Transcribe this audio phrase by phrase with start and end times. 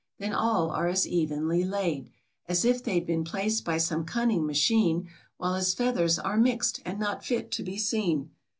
[0.17, 2.09] Then all are as evenly laid
[2.47, 6.99] As if they'd been placed by some cunning machine; While his feathers are mixed, and
[6.99, 8.31] not fit to be seen."